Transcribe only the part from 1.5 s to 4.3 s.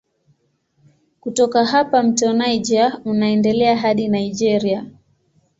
hapa mto Niger unaendelea hadi